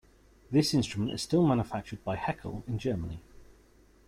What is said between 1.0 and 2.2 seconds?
is still manufactured by